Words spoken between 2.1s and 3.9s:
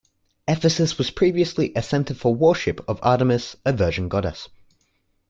for worship of Artemis a